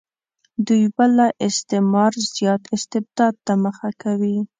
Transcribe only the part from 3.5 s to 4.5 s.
مخه کوي.